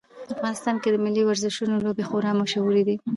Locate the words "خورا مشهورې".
2.09-2.83